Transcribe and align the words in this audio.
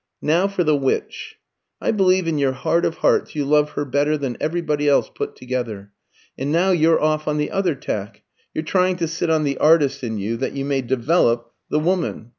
Now 0.23 0.47
for 0.47 0.63
the 0.63 0.75
Witch. 0.75 1.35
I 1.79 1.91
believe 1.91 2.27
in 2.27 2.39
your 2.39 2.53
heart 2.53 2.85
of 2.85 2.95
hearts 3.05 3.35
you 3.35 3.45
love 3.45 3.73
her 3.73 3.85
better 3.85 4.17
than 4.17 4.35
everybody 4.39 4.89
else 4.89 5.11
put 5.13 5.35
together. 5.35 5.91
And 6.39 6.51
now 6.51 6.71
you're 6.71 6.99
off 6.99 7.27
on 7.27 7.37
the 7.37 7.51
other 7.51 7.75
tack; 7.75 8.23
you're 8.51 8.63
trying 8.63 8.95
to 8.95 9.07
sit 9.07 9.29
on 9.29 9.43
the 9.43 9.59
artist 9.59 10.03
in 10.03 10.17
you 10.17 10.37
that 10.37 10.53
you 10.53 10.65
may 10.65 10.81
develop 10.81 11.51
the 11.69 11.77
woman. 11.79 12.29